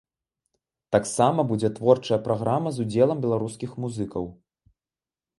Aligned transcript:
Таксама 0.95 1.43
будзе 1.51 1.69
творчая 1.77 2.19
праграма 2.27 2.69
з 2.77 2.85
удзелам 2.85 3.21
беларускіх 3.27 3.75
музыкаў. 3.85 4.25